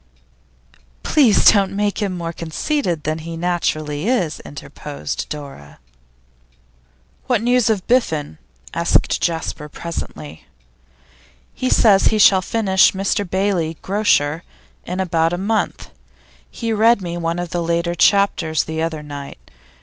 [1.03, 5.77] 'Please don't make him more conceited than he naturally is,' interposed Dora.
[7.27, 8.39] 'What news of Biffen?'
[8.73, 10.47] asked Jasper, presently.
[11.53, 14.41] 'He says he shall finish "Mr Bailey, Grocer,"
[14.87, 15.91] in about a month.
[16.49, 19.51] He read me one of the later chapters the other night.